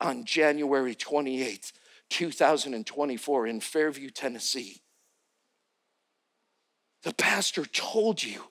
[0.00, 1.72] on January 28th,
[2.10, 4.80] 2024, in Fairview, Tennessee.
[7.02, 8.42] The pastor told you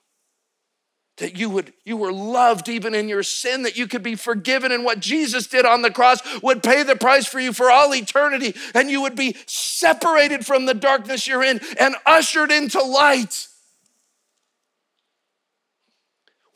[1.18, 4.70] that you would you were loved even in your sin that you could be forgiven
[4.70, 7.94] and what Jesus did on the cross would pay the price for you for all
[7.94, 13.48] eternity and you would be separated from the darkness you're in and ushered into light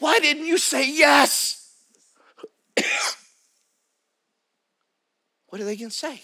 [0.01, 1.73] why didn't you say yes?
[5.49, 6.23] What are they going to say?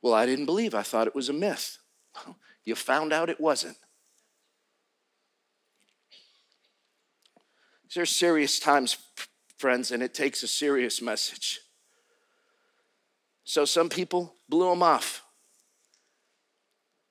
[0.00, 0.72] Well i didn't believe.
[0.72, 1.78] I thought it was a myth.
[2.66, 3.76] You found out it wasn't.
[7.82, 8.96] These are serious times,
[9.58, 11.60] friends, and it takes a serious message.
[13.44, 15.24] So some people blew them off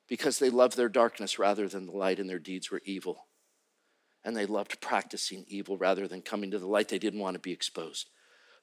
[0.07, 3.27] because they loved their darkness rather than the light, and their deeds were evil.
[4.25, 6.87] And they loved practicing evil rather than coming to the light.
[6.87, 8.09] They didn't want to be exposed.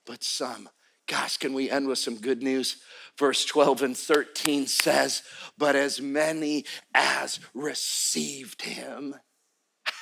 [0.07, 0.69] But some,
[1.07, 2.77] gosh, can we end with some good news?
[3.19, 5.23] Verse 12 and 13 says,
[5.59, 9.17] But as many as received him,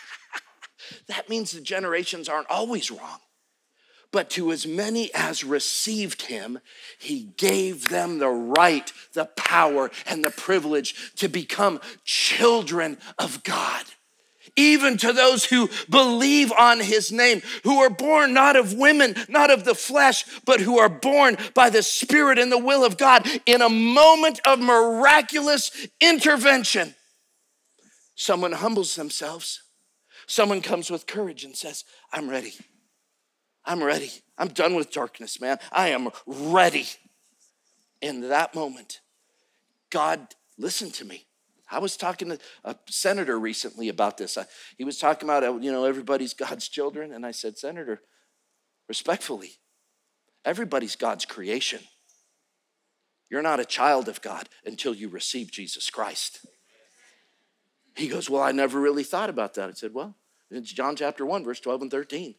[1.09, 3.19] that means the generations aren't always wrong.
[4.11, 6.61] But to as many as received him,
[6.99, 13.85] he gave them the right, the power, and the privilege to become children of God.
[14.59, 19.51] Even to those who believe on his name, who are born not of women, not
[19.51, 23.27] of the flesh, but who are born by the Spirit and the will of God
[23.47, 26.95] in a moment of miraculous intervention.
[28.15, 29.63] Someone humbles themselves
[30.29, 32.53] Someone comes with courage and says, I'm ready.
[33.65, 34.13] I'm ready.
[34.37, 35.59] I'm done with darkness, man.
[35.73, 36.87] I am ready.
[38.03, 39.01] In that moment,
[39.89, 40.21] God
[40.59, 41.27] listen to me.
[41.71, 44.39] I was talking to a senator recently about this.
[44.39, 44.47] I,
[44.77, 47.13] he was talking about, uh, you know, everybody's God's children.
[47.13, 48.03] And I said, Senator,
[48.89, 49.53] respectfully,
[50.45, 51.81] everybody's God's creation.
[53.31, 56.47] You're not a child of God until you receive Jesus Christ.
[57.95, 59.69] He goes, Well, I never really thought about that.
[59.69, 60.17] I said, Well,
[60.51, 62.35] it's John chapter 1, verse 12 and 13.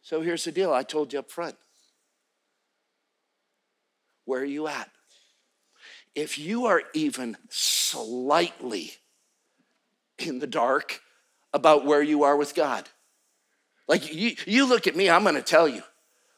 [0.00, 1.56] So here's the deal I told you up front.
[4.24, 4.90] Where are you at?
[6.14, 8.92] If you are even slightly
[10.18, 11.00] in the dark
[11.52, 12.88] about where you are with God,
[13.88, 15.82] like you, you look at me, I'm gonna tell you.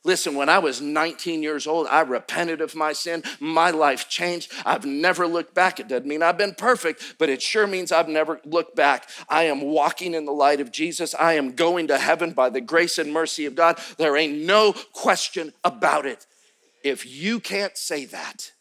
[0.06, 3.24] Listen, when I was 19 years old, I repented of my sin.
[3.40, 4.52] My life changed.
[4.64, 5.80] I've never looked back.
[5.80, 9.08] It doesn't mean I've been perfect, but it sure means I've never looked back.
[9.28, 11.12] I am walking in the light of Jesus.
[11.18, 13.80] I am going to heaven by the grace and mercy of God.
[13.98, 16.24] There ain't no question about it.
[16.86, 18.52] If you can't say that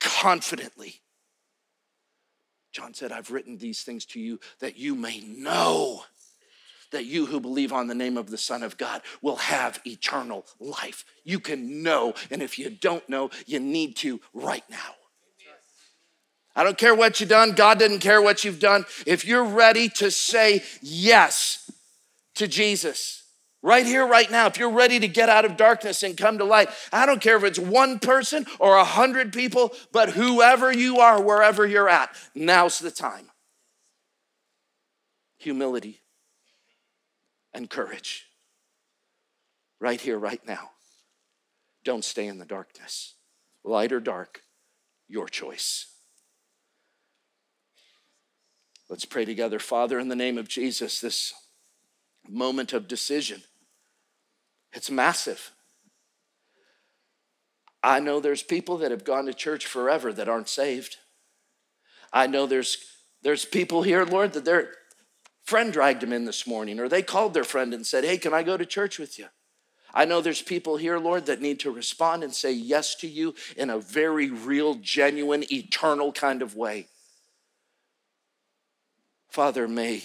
[0.00, 1.00] confidently,
[2.72, 6.02] John said, I've written these things to you that you may know
[6.92, 10.44] that you who believe on the name of the Son of God will have eternal
[10.60, 11.06] life.
[11.24, 14.94] You can know, and if you don't know, you need to right now.
[16.54, 18.84] I don't care what you've done, God doesn't care what you've done.
[19.06, 21.70] If you're ready to say yes
[22.34, 23.17] to Jesus,
[23.62, 26.44] right here, right now, if you're ready to get out of darkness and come to
[26.44, 30.98] light, I don't care if it's one person or a hundred people, but whoever you
[30.98, 33.30] are, wherever you're at, now's the time.
[35.38, 36.00] Humility
[37.54, 38.26] and courage.
[39.80, 40.70] Right here, right now.
[41.84, 43.14] Don't stay in the darkness.
[43.64, 44.42] Light or dark,
[45.08, 45.86] your choice.
[48.88, 49.58] Let's pray together.
[49.58, 51.34] Father, in the name of Jesus, this
[52.28, 53.42] moment of decision,
[54.72, 55.52] it's massive.
[57.82, 60.96] I know there's people that have gone to church forever that aren't saved.
[62.12, 62.78] I know there's,
[63.22, 64.72] there's people here, Lord, that their
[65.44, 68.34] friend dragged them in this morning, or they called their friend and said, Hey, can
[68.34, 69.26] I go to church with you?
[69.94, 73.34] I know there's people here, Lord, that need to respond and say yes to you
[73.56, 76.88] in a very real, genuine, eternal kind of way.
[79.30, 80.02] Father, may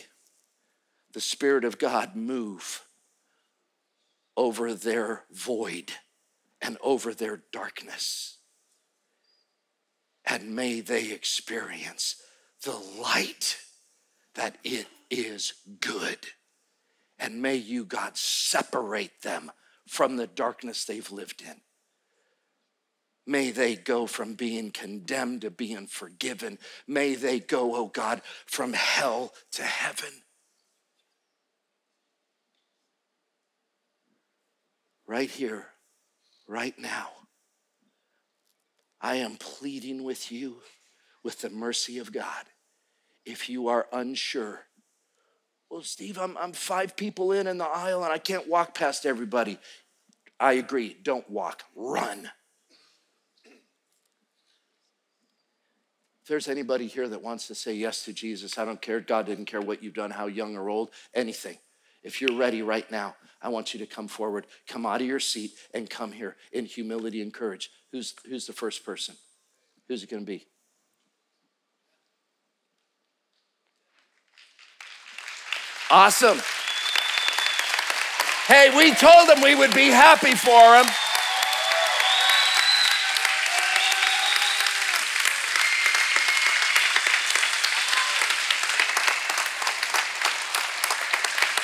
[1.11, 2.85] the Spirit of God move
[4.35, 5.93] over their void
[6.61, 8.37] and over their darkness.
[10.25, 12.15] And may they experience
[12.63, 13.57] the light
[14.35, 16.17] that it is good.
[17.19, 19.51] And may you, God, separate them
[19.87, 21.61] from the darkness they've lived in.
[23.25, 26.57] May they go from being condemned to being forgiven.
[26.87, 30.22] May they go, oh God, from hell to heaven.
[35.05, 35.67] Right here,
[36.47, 37.09] right now,
[39.01, 40.57] I am pleading with you
[41.23, 42.45] with the mercy of God.
[43.25, 44.61] If you are unsure,
[45.69, 49.05] well, Steve, I'm, I'm five people in in the aisle and I can't walk past
[49.05, 49.57] everybody.
[50.39, 50.95] I agree.
[51.01, 52.29] Don't walk, run.
[53.45, 53.51] If
[56.29, 59.01] there's anybody here that wants to say yes to Jesus, I don't care.
[59.01, 61.57] God didn't care what you've done, how young or old, anything.
[62.03, 65.19] If you're ready right now, I want you to come forward, come out of your
[65.19, 67.69] seat, and come here in humility and courage.
[67.91, 69.15] Who's, who's the first person?
[69.89, 70.47] Who's it going to be?
[75.91, 76.39] Awesome.
[78.47, 80.85] Hey, we told them we would be happy for them.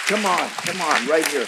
[0.07, 1.47] Come on, come on, right here.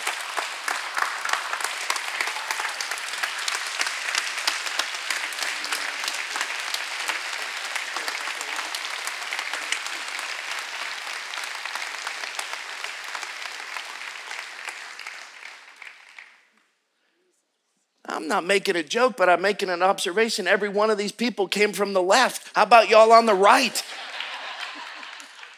[18.31, 20.47] Not making a joke, but I'm making an observation.
[20.47, 22.49] Every one of these people came from the left.
[22.55, 23.83] How about y'all on the right?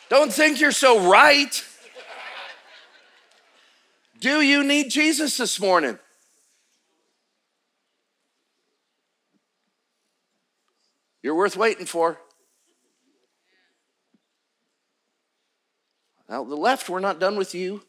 [0.09, 1.63] Don't think you're so right.
[4.19, 5.99] Do you need Jesus this morning?
[11.21, 12.19] You're worth waiting for.
[16.27, 17.83] Now, the left, we're not done with you.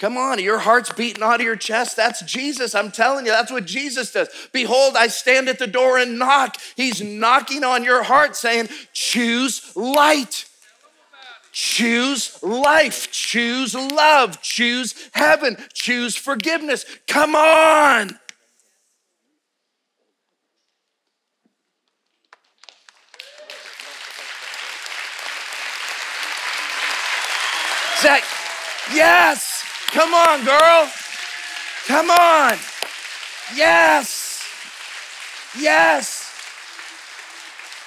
[0.00, 1.94] Come on, your heart's beating out of your chest.
[1.94, 2.74] That's Jesus.
[2.74, 4.30] I'm telling you, that's what Jesus does.
[4.50, 6.56] Behold, I stand at the door and knock.
[6.74, 10.46] He's knocking on your heart saying, Choose light.
[11.52, 16.86] Choose life, choose love, choose heaven, choose forgiveness.
[17.06, 18.18] Come on.
[28.00, 28.22] Zach,
[28.94, 29.49] yes.
[29.92, 30.90] Come on, girl.
[31.86, 32.56] Come on.
[33.56, 34.44] Yes.
[35.58, 36.32] Yes.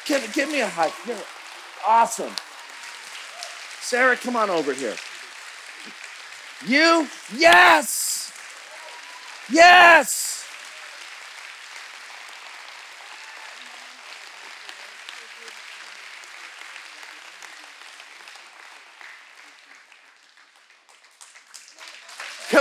[0.05, 0.91] Give, give me a hug.
[1.87, 2.33] Awesome.
[3.79, 4.95] Sarah, come on over here.
[6.65, 7.07] You?
[7.37, 8.33] Yes!
[9.49, 10.32] Yes!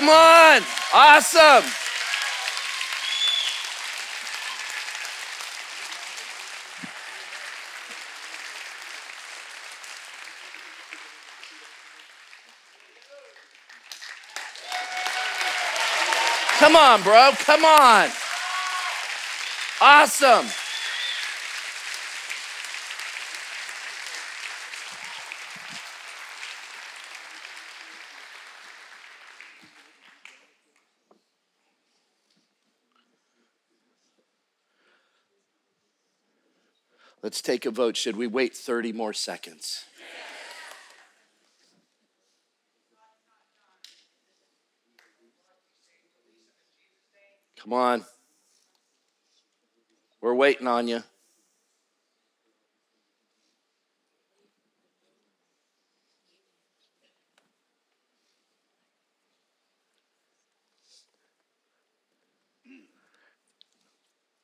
[0.02, 0.62] Come on!
[0.92, 1.62] Awesome!
[16.58, 17.30] Come on, bro.
[17.44, 18.08] Come on.
[19.80, 20.61] Awesome.
[37.32, 37.96] Let's take a vote.
[37.96, 39.86] Should we wait 30 more seconds?
[47.58, 48.04] Come on.
[50.20, 51.02] We're waiting on you.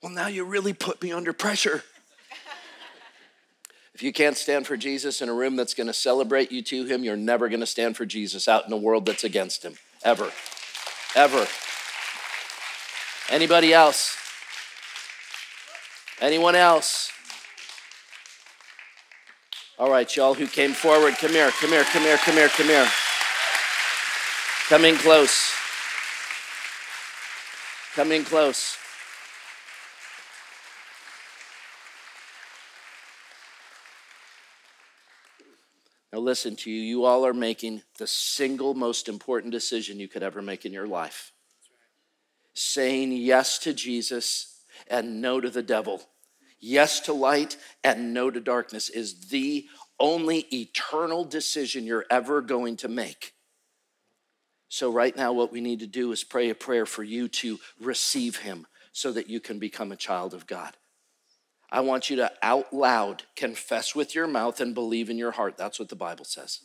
[0.02, 1.82] Well, now you really put me under pressure.
[3.98, 6.84] If you can't stand for Jesus in a room that's going to celebrate you to
[6.84, 9.74] him, you're never going to stand for Jesus out in a world that's against him.
[10.04, 10.30] Ever.
[11.16, 11.48] Ever.
[13.28, 14.16] Anybody else?
[16.20, 17.10] Anyone else?
[19.80, 22.66] All right, y'all who came forward, come here, come here, come here, come here, come
[22.66, 22.88] here.
[24.68, 25.52] Come in close.
[27.96, 28.76] Come in close.
[36.18, 36.80] Listen to you.
[36.80, 40.86] You all are making the single most important decision you could ever make in your
[40.86, 41.32] life.
[42.54, 46.02] Saying yes to Jesus and no to the devil.
[46.60, 49.66] Yes to light and no to darkness is the
[50.00, 53.34] only eternal decision you're ever going to make.
[54.68, 57.58] So, right now, what we need to do is pray a prayer for you to
[57.80, 60.76] receive Him so that you can become a child of God.
[61.70, 65.56] I want you to out loud confess with your mouth and believe in your heart.
[65.56, 66.60] That's what the Bible says.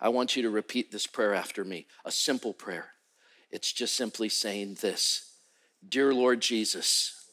[0.00, 2.90] I want you to repeat this prayer after me, a simple prayer.
[3.50, 5.38] It's just simply saying this
[5.88, 7.26] Dear Lord Jesus,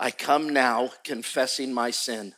[0.00, 2.34] I come now confessing my sin.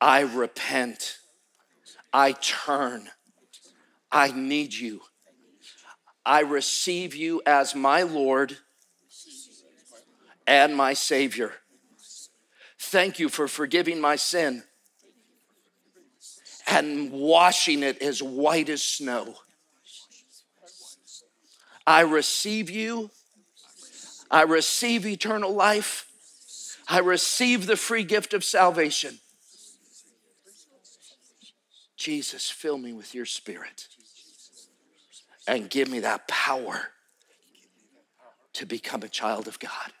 [0.00, 1.18] I repent.
[2.12, 3.08] I turn.
[4.10, 5.00] I need you.
[6.24, 8.58] I receive you as my Lord
[10.48, 11.52] and my Savior.
[12.78, 14.62] Thank you for forgiving my sin
[16.66, 19.34] and washing it as white as snow.
[21.86, 23.10] I receive you.
[24.30, 26.06] I receive eternal life.
[26.88, 29.18] I receive the free gift of salvation.
[31.96, 33.88] Jesus, fill me with your spirit
[35.46, 36.88] and give me that power
[38.54, 39.92] to become a child of God.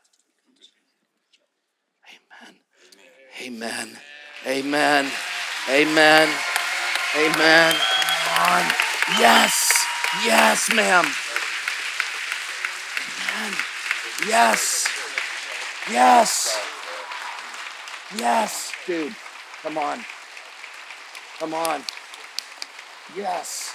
[3.40, 3.88] Amen.
[4.46, 5.10] Amen.
[5.70, 6.28] Amen.
[7.16, 7.74] Amen.
[7.74, 8.64] Come on.
[9.18, 9.72] Yes.
[10.24, 11.04] Yes, ma'am.
[13.30, 13.54] Amen.
[14.26, 14.88] Yes.
[15.90, 16.58] Yes.
[18.18, 19.14] Yes, dude.
[19.62, 20.04] Come on.
[21.38, 21.82] Come on.
[23.16, 23.74] Yes.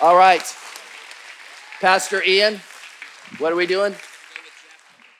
[0.00, 0.42] All right.
[1.80, 2.60] Pastor Ian,
[3.38, 3.94] what are we doing?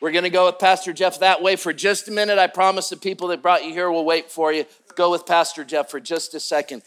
[0.07, 2.39] We're going to go with Pastor Jeff that way for just a minute.
[2.39, 4.65] I promise the people that brought you here will wait for you.
[4.95, 6.83] Go with Pastor Jeff for just a second.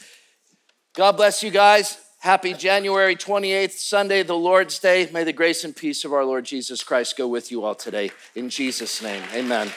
[0.95, 1.97] God bless you guys.
[2.19, 5.09] Happy January 28th, Sunday, the Lord's Day.
[5.11, 8.11] May the grace and peace of our Lord Jesus Christ go with you all today.
[8.35, 9.69] In Jesus' name, amen.